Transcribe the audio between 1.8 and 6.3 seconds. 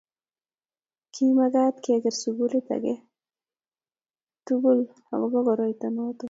ke ker sukulit age tugul akubo koroito noto